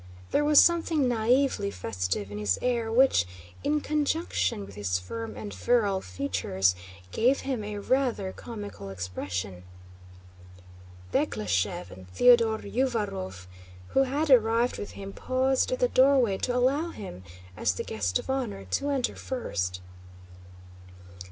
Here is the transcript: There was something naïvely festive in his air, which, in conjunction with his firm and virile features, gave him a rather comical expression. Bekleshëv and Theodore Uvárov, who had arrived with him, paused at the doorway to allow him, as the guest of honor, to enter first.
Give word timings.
There 0.31 0.43
was 0.43 0.59
something 0.59 1.01
naïvely 1.03 1.71
festive 1.71 2.31
in 2.31 2.39
his 2.39 2.57
air, 2.63 2.91
which, 2.91 3.27
in 3.63 3.81
conjunction 3.81 4.65
with 4.65 4.73
his 4.73 4.97
firm 4.97 5.37
and 5.37 5.53
virile 5.53 6.01
features, 6.01 6.75
gave 7.11 7.41
him 7.41 7.63
a 7.63 7.77
rather 7.77 8.33
comical 8.33 8.89
expression. 8.89 9.61
Bekleshëv 11.13 11.91
and 11.91 12.09
Theodore 12.09 12.57
Uvárov, 12.57 13.45
who 13.89 14.01
had 14.01 14.31
arrived 14.31 14.79
with 14.79 14.93
him, 14.93 15.13
paused 15.13 15.71
at 15.71 15.77
the 15.77 15.87
doorway 15.87 16.39
to 16.39 16.55
allow 16.55 16.89
him, 16.89 17.23
as 17.55 17.73
the 17.75 17.83
guest 17.83 18.17
of 18.17 18.27
honor, 18.27 18.65
to 18.71 18.89
enter 18.89 19.15
first. 19.15 19.81